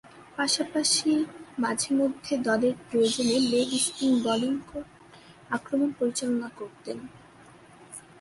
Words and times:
পাশাপাশি, 0.37 1.11
মাঝে-মধ্যে 1.59 2.33
দলের 2.37 2.75
প্রয়োজনে 2.89 3.37
লেগ 3.51 3.69
স্পিন 3.79 4.13
বোলিং 4.23 4.53
আক্রমণ 5.49 5.89
পরিচালনা 5.99 6.49
করতেন। 6.55 6.97